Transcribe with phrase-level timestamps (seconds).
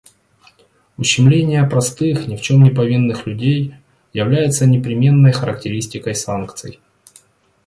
[0.97, 3.75] Ущемление простых, ни в чем не повинных людей
[4.13, 6.79] является непременной характеристикой санкций.